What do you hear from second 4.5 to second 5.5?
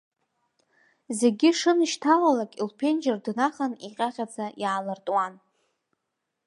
иаалыртуан.